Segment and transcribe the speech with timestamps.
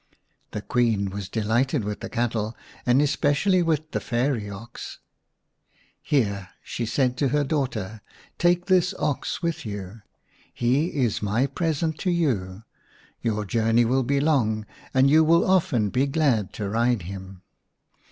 [0.49, 2.57] The Queen was delighted with the cattle,
[2.87, 4.97] and especially with the fairy ox.
[5.71, 8.01] //" Here," said she to her daughter,"
[8.39, 10.01] take this ox with you.
[10.51, 12.63] He is my present to you;
[13.21, 17.43] your journey will be/long and you will often be glad to ride him.'!